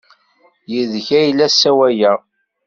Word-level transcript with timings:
Yid-k 0.71 1.07
ay 1.19 1.29
la 1.33 1.47
ssawaleɣ! 1.49 2.19